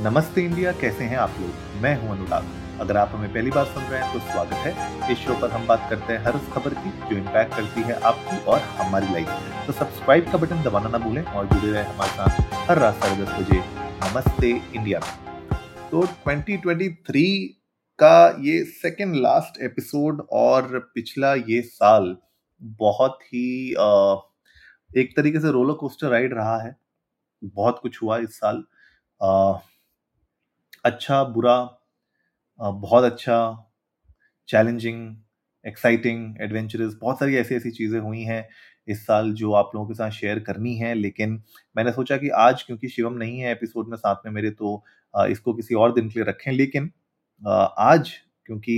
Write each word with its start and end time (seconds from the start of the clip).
नमस्ते 0.00 0.42
इंडिया, 0.42 0.70
कैसे 0.72 1.04
हैं 1.04 1.16
आप 1.18 1.34
लोग? 1.40 1.80
मैं 1.82 1.94
हूँ 2.00 2.10
अनुराग। 2.10 2.44
अगर 2.80 2.96
आप 2.96 3.08
हमें 3.12 3.32
पहली 3.32 3.50
बार 3.50 3.64
सुन 3.64 3.82
रहे 3.82 4.00
हैं 4.00 4.12
तो 4.12 4.18
स्वागत 4.20 4.62
है। 4.66 5.12
इस 5.12 5.18
शो 5.18 5.34
पर 5.40 5.50
हम 5.50 5.66
बात 5.66 5.86
करते 5.90 6.12
हैं 6.12 6.20
हर 6.24 6.36
उस 6.36 6.46
खबर 6.52 6.74
की, 6.74 6.90
जो 7.08 7.16
इम्पैक्ट 7.16 7.54
करती 7.56 7.82
है 7.82 7.98
आपकी 8.00 8.38
और 8.44 8.60
हमारी 8.78 9.12
लाइफ 9.12 9.66
तो 9.66 9.72
सब्सक्राइब 9.72 10.30
का 10.32 10.38
बटन 10.38 10.62
दबाना 10.62 10.88
ना 10.88 10.98
भूलें 10.98 11.22
और 11.22 11.46
जुड़े 11.46 11.72
रहे 11.72 11.82
हमारे 11.84 12.10
साथ 12.12 12.70
हर 12.70 12.78
रात 12.78 12.94
साढ़े 12.94 13.22
दस 13.22 13.32
बजे 13.32 13.60
नमस्ते 14.04 14.50
इंडिया 14.50 15.00
में। 15.00 15.58
तो 15.90 16.06
2023 16.24 17.46
का 17.98 18.36
ये 18.40 18.64
सेकेंड 18.72 19.14
लास्ट 19.16 19.62
एपिसोड 19.62 20.26
और 20.32 20.78
पिछला 20.94 21.34
ये 21.34 21.60
साल 21.62 22.16
बहुत 22.80 23.18
ही 23.24 23.70
एक 24.96 25.16
तरीके 25.16 25.40
से 25.40 25.52
रोलर 25.52 25.74
कोस्टर 25.76 26.08
राइड 26.08 26.34
रहा 26.34 26.60
है। 26.62 26.76
बहुत 27.42 27.78
कुछ 27.82 28.02
हुआ 28.02 28.18
इस 28.18 28.38
साल। 28.38 28.64
अच्छा 30.84 31.22
बुरा 31.24 31.56
बहुत 32.60 33.04
अच्छा 33.04 33.36
चैलेंजिंग 34.48 35.16
एक्साइटिंग 35.64 36.36
एडवेंचरस 36.42 36.96
बहुत 37.02 37.18
सारी 37.18 37.36
ऐसी 37.36 37.54
ऐसी 37.54 37.70
चीज़ें 37.70 37.98
हुई 38.00 38.22
हैं 38.24 38.48
इस 38.88 39.04
साल 39.06 39.32
जो 39.34 39.52
आप 39.52 39.70
लोगों 39.74 39.88
के 39.88 39.94
साथ 39.94 40.10
शेयर 40.10 40.38
करनी 40.40 40.76
है। 40.76 40.94
लेकिन 40.94 41.42
मैंने 41.76 41.92
सोचा 41.92 42.16
कि 42.16 42.28
आज 42.38 42.62
क्योंकि 42.62 42.88
शिवम 42.88 43.14
नहीं 43.14 43.38
है 43.40 43.52
एपिसोड 43.52 43.88
में 43.88 43.96
साथ 43.96 44.26
में 44.26 44.32
मेरे 44.32 44.50
तो 44.52 44.82
इसको 45.14 45.54
किसी 45.54 45.74
और 45.76 45.92
दिन 45.94 46.08
के 46.10 46.20
लिए 46.20 46.28
रखें। 46.28 46.50
लेकिन 46.52 46.90
आज 47.42 48.10
क्योंकि 48.46 48.74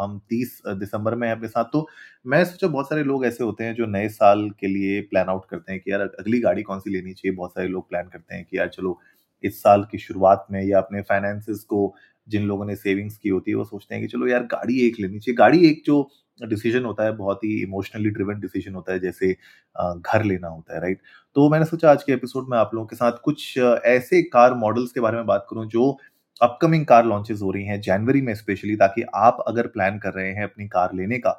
हम 0.00 0.18
30 0.30 0.60
दिसंबर 0.70 1.14
में 1.14 1.30
अपने 1.30 1.48
साथ 1.48 1.64
तो 1.72 1.86
मैं 2.26 2.44
सोचा 2.44 2.68
बहुत 2.68 2.88
सारे 2.88 3.04
लोग 3.04 3.24
ऐसे 3.26 3.44
होते 3.44 3.64
हैं 3.64 3.74
जो 3.74 3.86
नए 3.86 4.08
साल 4.10 4.48
के 4.60 4.66
लिए 4.66 5.00
प्लान 5.02 5.28
आउट 5.28 5.44
करते 5.50 5.72
हैं 5.72 5.80
कि 5.82 5.90
यार 5.92 6.00
अगली 6.02 6.40
गाड़ी 6.40 6.62
कौन 6.62 6.80
सी 6.80 6.90
लेनी 6.90 7.12
चाहिए? 7.14 7.36
बहुत 7.36 7.50
सारे 7.52 7.68
लोग 7.68 7.88
प्लान 7.88 8.08
करते 8.08 8.34
हैं 8.34 8.44
कि 8.44 8.58
यार 8.58 8.68
चलो 8.68 8.98
इस 9.44 9.62
साल 9.62 9.84
की 9.90 9.98
शुरुआत 9.98 10.46
में 10.50 10.62
या 10.62 10.78
अपने 10.78 11.02
फाइनेंसिस 11.02 11.64
को 11.64 11.94
जिन 12.28 12.46
लोगों 12.46 12.64
ने 12.66 12.76
सेविंग्स 12.76 13.16
की 13.18 13.28
होती 13.28 13.50
है, 13.50 13.56
वो 13.56 13.64
सोचते 13.64 13.94
हैं 13.94 14.02
कि 14.04 14.08
चलो 14.08 14.26
यार, 14.28 14.42
गाड़ी 14.44 14.80
एक 14.86 15.00
लेनी 15.00 15.18
चाहिए। 15.18 15.36
गाड़ी 15.36 15.66
एक 15.68 15.82
जो 15.86 16.08
डिसीज़न 16.40 16.84
होता 16.84 17.04
है, 17.04 17.12
बहुत 17.16 17.44
ही 17.44 17.62
इमोशनली 17.62 18.10
ड्रिवन 18.10 18.40
डिसीज़न 18.40 18.74
होता 18.74 18.92
है, 18.92 18.98
जैसे 19.00 19.32
घर 19.76 20.24
लेना 20.24 20.48
होता 20.48 20.74
है 20.74 20.80
राइट 20.80 21.00
तो 21.36 21.48
मैंने 21.50 21.64
सोचा 21.64 21.90
आज 21.90 22.02
के 22.02 22.12
एपिसोड 22.12 22.48
में 22.50 22.56
आप 22.58 22.70
लोगों 22.74 22.86
के 22.86 22.96
साथ 22.96 23.12
कुछ 23.24 23.56
ऐसे 23.58 24.22
कार 24.24 24.54
मॉडल्स 24.56 24.92
के 24.92 25.00
बारे 25.00 25.16
में 25.16 25.26
बात 25.26 25.46
करूँ, 25.50 25.66
जो 25.66 25.96
अपकमिंग 26.40 26.84
कार 26.86 27.04
लॉन्चेस 27.06 27.40
हो 27.42 27.50
रही 27.52 27.64
हैं 27.64 27.80
जनवरी 27.80 28.20
में 28.22 28.34
स्पेशली 28.34 28.76
ताकि 28.76 29.02
आप 29.14 29.44
अगर 29.48 29.66
प्लान 29.68 29.98
कर 29.98 30.12
रहे 30.12 30.32
हैं 30.32 30.44
अपनी 30.44 30.66
कार 30.68 30.94
लेने 30.94 31.18
का 31.18 31.30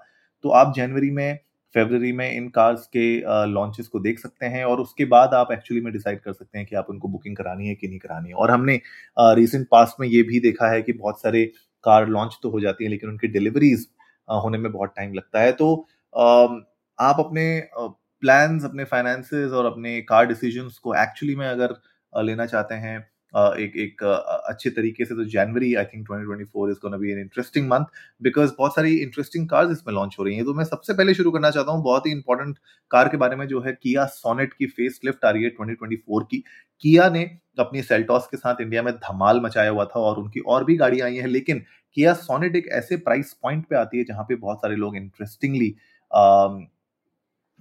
तो 0.44 0.50
आप 0.52 0.73
जनवरी 0.76 1.11
में 1.11 1.39
फेबररी 1.76 2.12
में 2.12 2.32
इन 2.32 2.48
कार्स 2.50 2.86
के 2.96 3.06
लॉन्चेस 3.48 3.88
को 3.88 4.00
देख 4.00 4.20
सकते 4.20 4.46
हैं 4.46 4.64
और 4.66 4.80
उसके 4.82 5.06
बाद 5.06 5.34
आप 5.34 5.52
एक्चुअली 5.52 5.82
में 5.82 5.92
डिसाइड 5.94 6.20
कर 6.22 6.34
सकते 6.34 6.58
हैं 6.58 6.68
कि 6.68 6.76
आप 6.76 6.90
उनको 6.90 7.08
बुकिंग 7.08 7.36
करानी 7.38 7.68
है 7.68 7.76
कि 7.76 7.88
नहीं 7.88 8.00
करानी 8.00 8.30
है। 8.30 8.36
और 8.36 8.52
हमने 8.52 8.80
रिसेंट 9.20 9.68
पास्ट 9.72 10.00
में 10.02 10.08
ये 10.08 10.22
भी 10.23 10.40
देखा 10.40 10.72
है 10.72 10.82
कि 10.82 10.94
बहुत 10.94 11.22
सारे 11.22 11.45
कार 11.84 12.08
लॉन्च 12.08 12.38
तो 12.44 12.50
हो 12.50 12.60
जाती 12.60 12.84
है 12.84 12.90
लेकिन 12.90 13.10
उनकी 13.10 13.28
डिलीवरीज 13.28 13.88
होने 14.28 14.58
में 14.58 14.72
बहुत 14.72 14.94
टाइम 14.98 15.14
लगता 15.14 15.42
है। 15.42 15.52
तो 15.52 15.76
आप 16.14 17.16
अपने 17.20 17.62
प्लान्स 17.73 18.66
अपने 18.66 18.84
फाइनेंसेस 18.86 19.52
और 19.52 19.66
अपने 19.66 20.00
कार 20.02 20.26
डिसीजंस 20.28 20.78
को 20.78 20.95
एक्चुअली 20.95 21.36
में 21.36 21.48
अगर 21.48 21.76
लेना 22.14 22.45
चाहते 22.45 22.76
हैं 22.76 23.00
एक 23.33 23.75
एक 23.78 24.03
अच्छे 24.03 24.70
तरीके 24.70 25.06
से 25.06 25.16
तो 25.16 25.23
January 25.30 25.73
I 25.75 25.86
think 25.86 26.06
2024 26.08 26.70
is 26.70 26.78
gonna 26.81 26.97
be 26.97 27.11
an 27.11 27.20
interesting 27.20 27.67
month 27.70 27.86
because 28.22 28.52
बहुत 28.58 28.75
सारी 28.75 28.95
इंटरेस्टिंग 28.97 29.47
कार्स 29.50 29.72
इसमें 29.72 29.94
लॉन्च 29.94 30.16
हो 30.20 30.23
रही 30.23 30.36
हैं। 30.36 30.45
तो 30.45 30.53
मैं 30.53 30.64
सबसे 30.66 30.94
पहले 30.94 31.14
शुरू 31.14 31.31
करना 31.31 31.50
चाहता 31.52 31.72
हूँ 31.72 31.83
बहुत 31.83 32.05
ही 32.08 32.11
इंपॉर्टेंट 32.11 32.58
कार 32.92 33.09
के 33.09 33.17
बारे 33.17 33.36
में 33.36 33.45
जो 33.48 33.61
है 33.61 33.73
किया 33.73 34.05
सोनेट 34.14 34.53
की 34.53 34.66
फेस 34.67 35.00
लिफ्ट 35.05 35.25
आ 35.25 35.30
रही 35.30 35.44
है 35.44 35.50
2024 35.52 36.23
की। 36.31 36.44
किया 36.83 37.09
ने 37.09 37.23
अपनी 37.59 37.81
सेल्टॉस 37.83 38.28
के 38.31 38.38
साथ 38.38 38.61
इंडिया 38.61 38.81
में 38.83 38.94
धमाल 38.95 39.39
मचाया 39.42 39.70
हुआ 39.70 39.86
था 39.86 40.00
और 40.00 40.20
उनकी 40.20 40.39
और 40.39 40.64
भी 40.66 40.75
गाड़ियाँ 40.78 41.08
आई 41.08 41.16
हैं, 41.17 41.28
लेकिन 41.28 41.64
किया 41.98 42.14
सोनेट 42.16 42.55
एक 42.55 42.67
ऐसे 42.73 42.98
प्राइस 42.99 43.33
पॉइंट 43.44 43.65
पे 43.70 43.76
आती 43.76 43.98
है 43.98 44.04
जहाँ 44.05 44.23
पे 44.23 44.36
बहुत 44.38 44.58
सारे 44.58 44.76
लोग 44.76 44.95
इंटरेस्टिंगली 44.98 45.70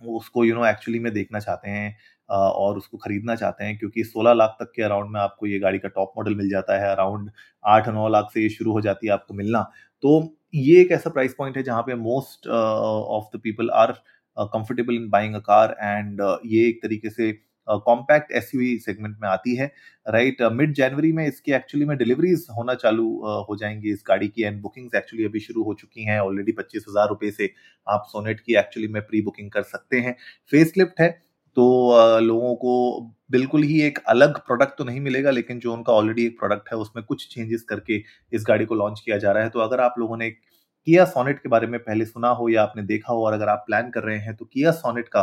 उसको 0.03 0.45
यू 0.45 0.55
नो 0.55 0.67
एक्चुअली 0.67 0.99
में 1.01 1.12
देखना 1.12 1.41
चाहते 1.41 1.71
हैं 1.71 1.97
और 2.29 2.77
उसको 2.79 2.97
खरीदना 2.99 3.34
चाहते 3.37 3.65
हैं, 3.65 3.79
क्योंकि 3.79 4.05
16 4.05 4.33
लाख 4.33 4.57
तक 4.61 4.73
के 4.77 4.83
अराउंड 4.83 5.11
में 5.12 5.21
आपको 5.21 5.47
ये 5.47 5.59
गाड़ी 5.61 5.79
का 5.79 5.89
टॉप 5.91 6.12
मॉडल 6.19 6.34
मिल 6.37 6.49
जाता 6.51 6.81
है 6.81 6.91
अराउंड 6.91 7.31
आठ 7.65 7.89
नौ 7.91 8.09
लाख 8.09 8.31
से 8.34 8.43
ये 8.43 8.49
शुरू 8.51 8.73
हो 8.73 8.81
जाती 8.81 9.07
है 9.07 9.12
आपको 9.12 9.34
मिलना। 9.34 9.62
तो 10.03 10.37
ये 10.55 10.81
एक 10.81 10.93
ऐसा 10.93 11.11
प्राइस 11.11 11.34
पॉइंट 11.39 11.57
है 11.57 11.62
जहाँ 11.62 11.83
पे 11.83 11.95
most 11.97 12.49
of 12.49 13.37
the 13.37 13.41
people 13.45 13.71
are 13.75 13.93
comfortable 14.37 14.95
in 14.95 15.09
buying 15.11 15.34
a 15.34 15.39
car 15.41 15.77
and 15.81 16.21
ये 16.47 16.67
एक 16.69 16.83
तरीके 16.83 17.11
से 17.11 17.31
कॉम्पैक्ट 17.69 18.32
एस 18.32 18.50
सेगमेंट 18.84 19.16
में 19.22 19.28
आती 19.28 19.54
है 19.56 19.66
राइट 20.06 20.43
मिड 20.53 20.75
जनवरी 20.75 21.12
में 21.12 21.27
इसकी 21.27 21.53
एक्चुअली 21.53 21.87
में 21.87 21.97
डिलीवरीज 21.99 22.47
होना 22.56 22.75
चालू 22.75 23.04
uh, 23.04 23.44
हो 23.49 23.56
जाएँगी 23.56 23.93
इस 23.93 24.03
गाड़ी 24.09 24.28
की 24.28 24.43
एंड 24.43 24.60
बुकिंग्स 24.62 24.94
एक्चुअली 24.94 25.25
अभी 25.25 25.41
शुरू 25.41 25.62
हो 25.62 25.75
चुकी 25.75 26.04
हैं। 26.04 26.19
ऑलरेडी 26.21 26.53
पच्चीस 26.53 26.84
हज़ार 26.88 27.09
रुपए 27.09 27.31
से 27.31 27.50
आप 27.87 28.04
सोनेट 28.09 28.41
की 28.41 28.56
एक्चुअली 28.56 28.88
में 28.88 29.03
प्री 29.03 29.22
बुकिंग 29.22 29.50
कर 29.50 29.62
सकते 29.65 29.97
हैं। 29.99 30.16
फेस 30.53 30.72
है 31.00 31.09
तो 31.56 31.66
uh, 31.93 32.22
लोगों 32.22 32.54
को 32.56 33.00
बिल्कुल 33.31 33.62
ही 33.62 33.81
एक 33.83 33.98
अलग 34.09 34.38
प्रोडक्ट 34.38 34.78
तो 34.78 34.84
नहीं 34.84 35.00
मिलेगा 35.00 35.31
लेकिन 35.31 35.59
जो 35.59 35.72
उनका 35.72 35.93
ऑलरेडी 35.93 36.27
एक 36.27 36.38
प्रोडक्ट 36.38 36.69
है 36.72 36.78
उसमें 36.78 37.04
कुछ 37.04 37.27
चेंजेस 37.34 37.62
करके 37.62 38.03
इस 38.33 38.44
गाड़ी 38.48 38.65
को 38.65 38.75
लॉन्च 38.75 39.00
किया 39.00 39.19
जा 39.19 39.33
रहा 39.33 39.43
है। 39.43 39.50
तो 39.50 39.60
अगर 39.60 39.81
आप 39.81 39.94
लोगों 39.98 40.16
ने 40.16 40.31
किया 40.31 41.04
सोनेट 41.04 41.38
के 41.38 41.48
बारे 41.48 41.66
में 41.66 41.78
पहले 41.81 42.04
सुना 42.04 42.28
हो 42.31 42.48
या 42.48 42.62
आपने 42.62 42.83
देखा 42.84 43.12
हो 43.12 43.25
और 43.27 43.33
अगर 43.33 43.48
आप 43.48 43.65
प्लान 43.66 43.91
कर 43.91 44.03
रहे 44.03 44.19
हैं 44.19 44.34
तो 44.37 44.44
किया 44.44 44.71
सोनेट 44.72 45.09
का 45.09 45.22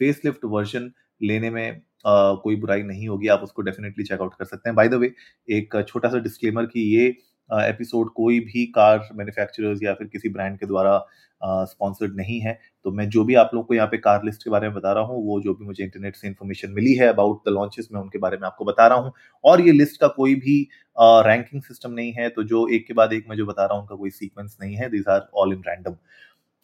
फेस 0.00 0.20
लिफ्ट 0.24 0.44
वर्जन 0.44 0.90
लेने 1.20 1.50
में 1.50 1.82
Uh, 2.04 2.36
कोई 2.42 2.56
बुराई 2.56 2.82
नहीं 2.82 3.06
होगी 3.08 3.28
आप 3.28 3.40
उसको 3.42 3.62
डेफिनेटली 3.62 4.04
चेकआउट 4.04 4.34
कर 4.38 4.44
सकते 4.44 4.68
हैं। 4.68 4.74
बाय 4.76 4.88
द 4.88 4.94
वे 4.94 5.06
एक 5.48 5.76
छोटा 5.88 6.08
सा 6.08 6.18
डिस्क्लेमर 6.18 6.66
कि 6.66 6.80
ये 6.96 7.06
एपिसोड 7.50 8.06
uh, 8.06 8.12
कोई 8.14 8.40
भी 8.40 8.64
कार 8.74 9.08
मैन्युफैक्चरर्स 9.14 9.82
या 9.82 9.94
फिर 9.94 10.06
किसी 10.06 10.28
ब्रांड 10.28 10.58
के 10.58 10.66
द्वारा 10.66 10.98
स्पॉन्सर्ड 11.42 12.10
uh, 12.10 12.16
नहीं 12.16 12.38
है। 12.40 12.58
तो 12.84 12.90
मैं 12.90 13.08
जो 13.08 13.24
भी 13.24 13.34
आप 13.34 13.50
लोग 13.54 13.66
को 13.66 13.74
यहाँ 13.74 13.88
पे 13.88 13.98
कार 13.98 14.24
लिस्ट 14.24 14.42
के 14.44 14.50
बारे 14.50 14.68
में 14.68 14.76
बता 14.76 14.92
रहा 14.92 15.04
हूँ 15.04 15.24
वो 15.26 15.40
जो 15.40 15.54
भी 15.54 15.64
मुझे 15.64 15.82
इंटरनेट 15.84 16.16
से 16.16 16.28
इन्फॉर्मेशन 16.28 16.72
मिली 16.72 16.94
है 16.94 17.06
अबाउट 17.08 17.40
द 17.48 17.52
लॉन्चेस 17.52 17.88
में 17.92 18.00
उनके 18.00 18.18
बारे 18.18 18.36
में 18.36 18.46
आपको 18.46 18.64
बता 18.64 18.86
रहा 18.86 18.98
हूँ। 18.98 19.12
और 19.44 19.60
ये 19.60 19.72
लिस्ट 19.72 20.00
का 20.00 20.08
कोई 20.16 20.34
भी 20.34 20.60
रैंकिंग 20.98 21.62
सिस्टम 21.62 21.92
नहीं 21.92 22.12
है 22.12 22.28
तो 22.28 22.42
जो 22.44 22.66
एक 22.68 22.86
के 22.86 22.94
बाद 22.94 23.12
एक 23.12 23.24
मैं 23.28 23.36
जो 23.36 23.46
बता 23.46 23.64
रहा 23.64 23.74
हूँ 23.74 23.82
उनका 23.82 23.96
कोई 23.96 24.10
सीक्वेंस 24.10 24.56
नहीं 24.62 24.76
है। 24.76 24.90
These 24.90 25.08
are 25.08 25.28
all 25.34 25.52
in 25.52 25.62
random 25.68 25.96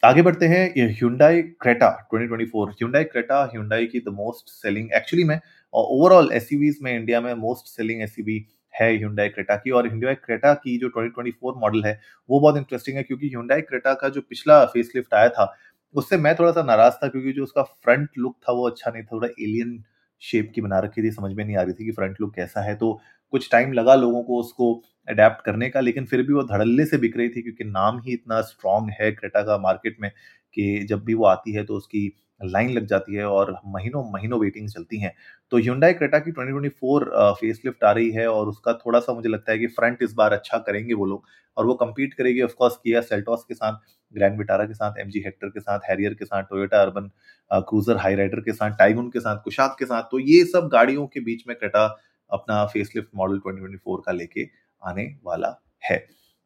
आगे 0.03 0.21
बढ़ते 0.21 0.45
हैं 0.45 0.89
Hyundai 0.91 1.41
Creta 1.61 1.87
2024 2.13 2.69
Hyundai 2.69 3.03
Creta 3.03 3.41
Hyundai 3.51 3.85
की 3.87 3.99
द 3.99 4.13
मोस्ट 4.13 4.49
सेलिंग 4.51 4.87
एक्चुअली 4.95 5.23
में 5.23 5.39
ओवरऑल 5.73 6.29
एसयूवीज 6.33 6.79
में 6.83 6.91
इंडिया 6.93 7.19
में 7.21 7.33
मोस्ट 7.33 7.67
सेलिंग 7.67 8.01
एसयूवी 8.01 8.37
है 8.73 8.89
ह्यूंडाई 8.95 9.29
क्रेटा 9.29 9.55
की। 9.55 9.71
और 9.71 9.87
ह्यूंडाई 9.87 10.15
क्रेटा 10.15 10.53
की 10.55 10.77
जो 10.77 10.89
2024 10.89 11.53
मॉडल 11.57 11.83
है, 11.85 11.99
वो 12.29 12.39
बहुत 12.39 12.57
इंटरेस्टिंग 12.57 12.97
है 12.97 13.03
क्योंकि 13.03 13.27
ह्यूंडाई 13.27 13.61
क्रेटा 13.61 13.93
का 13.93 14.09
जो 14.09 14.21
पिछला 14.21 14.63
फेसलिफ्ट 14.65 15.13
आया 15.13 15.29
था, 15.29 15.53
उससे 15.95 16.17
मैं 16.17 16.35
थोड़ा 16.35 16.51
सा 16.51 16.63
नाराज़ 16.63 16.93
था 17.03 17.07
क्योंकि 17.07 17.33
जो 17.33 17.43
उसका 17.43 17.63
फ्रंट 17.63 18.09
लुक 18.17 18.35
था 18.47 18.53
वो 18.53 18.67
अच्छा 18.69 18.91
नहीं 18.91 19.03
था, 19.03 19.07
थोड़ा 19.11 19.27
एलियन 19.27 19.83
शेप 20.23 20.51
की 20.55 20.61
बना 20.61 20.79
रखी 20.79 21.03
थी, 21.03 21.11
समझ 21.11 21.33
में 21.33 21.43
नहीं 21.45 21.57
आ 21.57 21.61
रही 21.61 21.73
थी 21.73 21.85
कि 21.85 21.91
फ्रंट 21.91 22.21
लुक 22.21 22.33
कैसा 22.35 22.61
है। 22.61 22.75
तो 22.75 22.99
कुछ 23.33 23.49
टाइम 23.51 23.73
लगा 23.73 23.95
लोगों 23.95 24.23
को 24.23 24.39
उसको 24.39 24.73
अडेप्ट 25.07 25.43
करने 25.45 25.69
का, 25.69 25.79
लेकिन 25.79 26.05
फिर 26.05 26.21
भी 26.23 26.33
वो 26.33 26.43
धड़ल्ले 26.45 26.85
से 26.85 26.97
बिक 26.97 27.17
रही 27.17 27.29
थी, 27.29 27.41
क्योंकि 27.41 27.63
नाम 27.65 27.99
ही 28.01 28.13
इतना 28.13 28.41
स्ट्रांग 28.43 28.89
है 28.99 29.11
क्रेटा 29.11 29.41
का 29.43 29.57
मार्केट 29.59 29.97
में 30.01 30.11
कि 30.53 30.85
जब 30.89 31.03
भी 31.05 31.13
वो 31.13 31.25
आती 31.25 31.53
है 31.53 31.63
तो 31.65 31.75
उसकी 31.75 32.11
लाइन 32.41 32.69
लग 32.71 32.85
जाती 32.87 33.15
है 33.15 33.25
और 33.25 33.51
महीनों 33.67 34.03
महीनों 34.11 34.39
वेटिंग 34.39 34.69
चलती 34.69 34.99
हैं। 34.99 35.13
तो 35.51 35.57
ह्यूंडाई 35.57 35.93
क्रेटा 35.93 36.19
की 36.19 36.31
2024 36.31 37.03
फेसलिफ्ट 37.39 37.83
आ 37.83 37.91
रही 37.91 38.09
है 38.11 38.27
और 38.29 38.47
उसका 38.49 38.73
थोड़ा 38.75 38.99
सा 38.99 39.13
मुझे 39.13 39.29
लगता 39.29 39.51
है 39.51 39.57
कि 39.59 39.67
फ्रंट 39.69 40.01
इस 40.03 40.13
बार 40.13 40.33
अच्छा 40.33 40.57
करेंगे 40.59 40.93
वो 40.93 41.05
लोग 41.05 41.25
और 41.57 41.65
वो 41.65 41.73
कम्पीट 41.75 42.13
करेगी 42.13 42.41
ऑफकोर्स 42.41 42.77
किया 42.83 43.01
सेल्टॉस 43.01 43.43
के 43.47 43.53
साथ 43.53 43.79
ग्रैंड 44.13 44.37
विटारा 44.37 44.65
के 44.65 44.73
साथ 44.73 44.99
एम 44.99 45.09
जी 45.09 45.21
हेक्टर 45.25 45.49
के 45.49 45.59
साथ 45.59 45.89
हैरियर 45.89 46.13
के 46.13 46.25
साथ 46.25 46.43
Toyota 46.43 46.81
Urban 46.81 47.11
Cruiser 47.51 47.97
high 47.97 48.15
rider 48.15 48.39
के 48.39 48.53
साथ 48.53 48.77
टाइगुन 48.79 49.09
के 49.09 49.19
साथ 49.19 49.43
कुशाक 49.43 49.75
के 49.79 49.85
साथ 49.85 50.09
तो 50.11 50.19
ये 50.21 50.43
सब 50.45 50.69
गाड़ियों 50.73 51.05
के 51.07 51.19
बीच 51.19 51.43
में 51.47 51.55
क्रेटा 51.57 51.85
अपना 52.29 52.65
फेसलिफ्ट 52.65 53.09
मॉडल 53.15 53.39
2024 53.47 54.01
का 54.05 54.11
लेके 54.11 54.43
आने 54.83 55.05
वाला 55.25 55.55
है। 55.83 56.05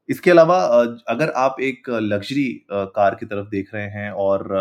इसके 0.10 0.32
अलावा 0.32 0.58
अगर 1.10 1.30
आप 1.38 1.56
एक 1.62 1.90
लग्जरी 1.92 2.46
कार 2.72 3.16
की 3.16 3.26
तरफ़ 3.26 3.48
देख 3.50 3.74
रहे 3.74 3.88
हैं 3.92 4.12
और 4.12 4.54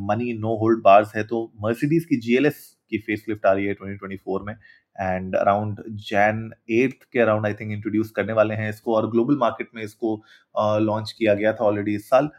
मनी 0.00 0.32
नो 0.38 0.56
होल्ड 0.58 0.82
बार्स 0.84 1.14
है 1.16 1.22
तो 1.24 1.40
मर्सिडीज 1.62 2.04
की 2.04 2.16
जीएलएस 2.20 2.56
की 2.90 2.98
फेसलिफ्ट 3.00 3.46
आ 3.46 3.52
रही 3.52 3.66
है 3.66 3.74
2024 3.74 4.40
में 4.46 4.54
एंड 4.96 5.36
अराउंड 5.36 5.82
जैन 6.08 6.50
एट्थ 6.72 7.04
के 7.12 7.20
अराउंड 7.20 7.46
आई 7.46 7.54
थिंक 7.54 7.72
इंट्रोड्यूस 7.72 8.10
करने 8.10 8.32
वाले 8.32 8.54
हैं। 8.54 8.68
इसको 8.70 8.96
और 8.96 9.10
ग्लोबल 9.10 9.36
मार्केट 9.38 9.68
में 9.74 9.82
इसको 9.82 10.14
लॉन्च 10.80 11.12
किया 11.12 11.34
गया 11.34 11.52
था 11.52 11.64
ऑलरेडी 11.64 11.94
इस 11.94 12.08
साल। 12.08 12.30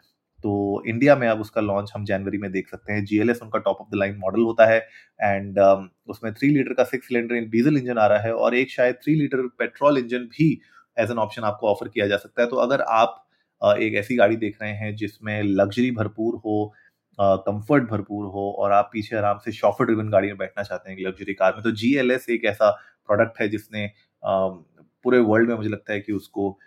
तो 0.43 0.83
इंडिया 0.87 1.15
में 1.15 1.27
अब 1.27 1.41
उसका 1.41 1.61
लॉन्च 1.61 1.91
हम 1.95 2.05
जनवरी 2.05 2.37
में 2.37 2.51
देख 2.51 2.69
सकते 2.69 2.93
हैं। 2.93 3.03
जीएलएस 3.05 3.41
उनका 3.43 3.59
top 3.59 3.77
of 3.81 3.89
the 3.91 3.95
line 3.95 4.15
model 4.17 4.41
होता 4.43 4.65
है 4.65 4.79
एंड 5.21 5.59
um, 5.59 5.87
उसमें 6.07 6.33
थ्री 6.33 6.49
लीटर 6.49 6.73
का 6.73 6.83
सिक्स 6.83 7.07
सिलेंडर 7.07 7.35
डीजल 7.51 7.77
इंजन 7.77 7.97
आ 7.97 8.07
रहा 8.07 8.19
है 8.19 8.33
और 8.35 8.55
एक 8.55 8.71
शायद 8.71 8.95
थ्री 8.95 9.15
लीटर 9.15 9.47
पेट्रोल 9.59 9.97
इंजन 9.97 10.25
भी 10.29 10.51
एज 10.97 11.11
एन 11.11 11.17
ऑप्शन 11.17 11.43
आपको 11.43 11.67
ऑफ़र 11.67 11.87
किया 11.89 12.07
जा 12.07 12.17
सकता 12.17 12.41
है। 12.41 12.47
तो 12.49 12.55
अगर 12.57 12.81
आप 12.81 13.19
एक 13.61 13.93
ऐसी 13.95 14.15
गाड़ी 14.15 14.35
देख 14.35 14.57
रहे 14.61 14.71
हैं 14.71 14.95
जिसमें 14.95 15.41
लग्जरी 15.43 15.91
भरपूर 15.91 16.35
हो 16.35 16.73
कंफर्ट 17.19 17.83
भरपूर 17.83 18.25
हो 18.25 18.49
और 18.59 18.71
आप 18.71 18.89
पीछे 18.93 19.15
आराम 19.15 19.37
से 19.37 19.51
शॉफर 19.51 19.85
ड्रिवन 19.85 20.09
गाड़ी 20.09 20.27
में 20.27 20.37
बैठना 20.37 20.63
चाहते 20.63 20.91
हैं 20.91 20.97
लग्जरी 20.99 21.33
कार 21.33 21.53
में 21.53 21.63
तो 21.63 21.71
GLS 21.71 22.29
एक 22.29 22.45
ऐसा 22.45 22.69
प्रोडक्ट 23.07 23.41
है 23.41 23.47
जिसने 23.49 23.91
पूरे 24.25 25.19
वर्ल्ड 25.19 25.49
में 25.49 25.55
मुझे 25.55 25.69
लगता 25.69 25.93
है 25.93 25.99
कि 25.99 26.13
उसको 26.13 26.59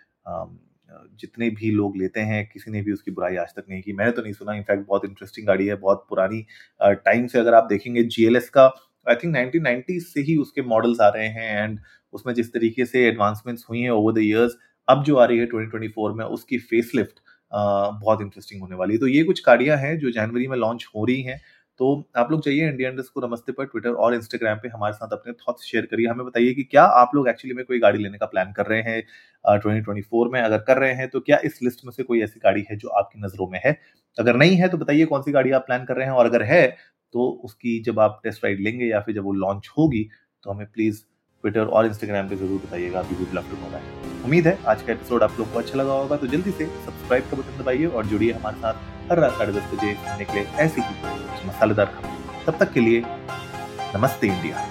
जितने 1.19 1.49
भी 1.51 1.71
लोग 1.71 1.97
लेते 1.97 2.19
हैं, 2.21 2.45
किसी 2.53 2.71
ने 2.71 2.81
भी 2.81 2.91
उसकी 2.91 3.11
बुराई 3.11 3.35
आज 3.35 3.53
तक 3.55 3.65
नहीं 3.69 3.81
की। 3.81 3.93
मैंने 3.93 4.11
तो 4.11 4.21
नहीं 4.21 4.33
सुना। 4.33 4.53
इनफैक्ट 4.55 4.87
बहुत 4.87 5.05
इंटरेस्टिंग 5.05 5.47
गाड़ी 5.47 5.67
है, 5.67 5.75
बहुत 5.77 6.05
पुरानी 6.09 6.45
टाइम 6.81 7.27
से 7.27 7.39
अगर 7.39 7.53
आप 7.53 7.67
देखेंगे 7.69 8.03
जीएलएस 8.05 8.49
का 8.49 8.65
आई 9.07 9.15
थिंक 9.15 9.35
1990 9.35 9.99
से 10.01 10.21
ही 10.21 10.35
उसके 10.37 10.61
मॉडल्स 10.63 11.01
आ 11.01 11.07
रहे 11.09 11.27
हैं 11.29 11.63
एंड 11.63 11.79
उसमें 12.13 12.33
जिस 12.33 12.51
तरीके 12.53 12.85
से 12.85 13.05
एडवांसमेंट्स 13.07 13.65
हुई 13.69 13.81
हैं 13.81 13.89
ओवर 13.91 14.13
द 14.13 14.23
ईयर्स 14.23 14.57
अब 14.87 15.03
जो 15.03 15.15
आ 15.15 15.25
रही 15.25 15.37
है 15.37 15.47
2024 15.47 16.13
में 16.17 16.25
उसकी 16.25 16.57
फेसलिफ्ट 16.59 17.19
बहुत 17.51 18.21
इंटरेस्टिंग 18.21 18.61
होने 18.61 18.75
वाली 18.75 18.93
है। 18.93 18.99
तो 18.99 19.07
ये 19.07 19.23
कुछ 19.23 19.41
गाड़ियाँ 19.45 19.77
हैं 19.77 19.97
जो 19.99 20.11
जनवरी 20.11 20.47
में 20.47 20.57
लॉन्च 20.57 20.85
हो 20.95 21.05
रही 21.05 21.21
हैं। 21.21 21.39
तो 21.79 21.87
आप 22.17 22.31
लोग 22.31 22.43
चाहिए 22.43 22.69
इंडिया 22.69 22.91
को 23.13 23.27
नमस्ते 23.27 23.51
पर 23.51 23.65
ट्विटर 23.65 23.89
और 23.95 24.13
इंस्टाग्राम 24.15 24.57
पे 24.57 24.67
हमारे 24.67 24.93
साथ 24.93 25.09
अपने 25.13 25.33
थॉट्स 25.33 25.63
शेयर 25.63 25.85
करिए। 25.85 26.07
हमें 26.07 26.25
बताइए 26.25 26.53
कि 26.53 26.63
क्या 26.63 26.83
आप 27.01 27.11
लोग 27.15 27.27
एक्चुअली 27.29 27.55
में 27.55 27.63
कोई 27.65 27.79
गाड़ी 27.79 27.99
लेने 27.99 28.17
का 28.17 28.25
प्लान 28.25 28.51
कर 28.53 28.65
रहे 28.65 28.81
हैं 28.81 29.01
ट्वेंटी 29.45 29.81
ट्वेंटी 29.81 30.01
फोर 30.01 30.29
में 30.33 30.39
अगर 30.41 30.57
कर 30.67 30.77
रहे 30.77 30.93
हैं 30.93 31.07
तो 31.09 31.19
क्या 31.19 31.39
इस 31.45 31.59
लिस्ट 31.63 31.85
में 31.85 31.91
से 31.91 32.03
कोई 32.03 32.21
ऐसी 32.23 32.39
गाड़ी 32.43 32.65
है 32.71 32.77
जो 32.77 32.89
आपकी 32.99 33.21
नज़रों 33.21 33.49
में 33.49 33.59
है? 33.65 33.77
अगर 34.17 34.35
नहीं 34.35 34.55
है 34.55 34.69
तो 34.69 34.77
बताइए 34.77 35.05
कौन 35.05 35.21
सी 35.21 35.31
गाड़ी 35.31 35.51
आप 35.51 35.65
प्लान 35.65 35.85
कर 35.85 35.95
रहे 35.95 36.05
हैं 36.05 36.13
और 36.13 36.25
अगर 36.25 36.43
है 36.43 36.65
तो 37.13 37.29
उसकी 37.45 37.79
जब 37.83 37.99
आप 37.99 38.19
टेस्ट 38.23 38.45
राइड 38.45 38.59
लेंगे 38.59 38.85
या 38.85 38.99
फिर 38.99 39.15
जब 39.15 39.23
वो 39.23 39.33
लॉन्च 39.35 39.69
होगी 39.77 40.07
तो 40.43 40.51
हमें 40.51 40.67
प्लीज़ 40.67 41.01
ट्विटर 41.43 41.65
और 41.67 41.85
इंस्टाग्राम 41.85 42.29
पे 42.29 42.35
ज़रूर 42.35 42.61
बताइएगा। 42.65 43.01
We 43.01 43.15
would 43.15 43.35
love 43.35 43.49
to 43.51 43.61
know 43.61 43.69
that 43.69 43.96
उम्मीद 44.27 44.47
है 44.47 44.57
आज 44.67 44.81
का 44.83 44.91
एपिसोड 44.93 45.23
आप 45.23 45.35
लोग 45.39 45.51
को 45.53 45.59
अच्छा 45.59 45.77
लगा 45.79 45.91
होगा 45.91 46.15
तो 46.15 46.27
जल्दी 46.27 46.51
से 46.51 46.65
सब्सक्राइब 46.85 47.29
का 47.29 47.37
बटन 47.37 47.61
दबाइए 47.61 47.85
और 47.97 48.05
जुड़िए 48.05 48.31
हमारे 48.31 48.57
साथ 48.57 49.11
हर 49.11 49.19
रात 49.19 49.37
साढ़े 49.37 49.53
दस 49.53 49.69
बजे 49.73 49.91
निकले 50.17 50.41
ऐसी 50.63 50.81
ही 50.81 51.47
मसालेदार 51.47 51.85
खबर। 51.85 52.45
तब 52.45 52.57
तक 52.59 52.73
के 52.73 52.79
लिए 52.79 53.03
नमस्ते 53.95 54.27
इंडिया। 54.27 54.65